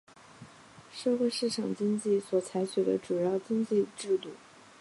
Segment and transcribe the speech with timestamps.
[0.91, 4.31] 社会市场经济所采取的主要经济制度。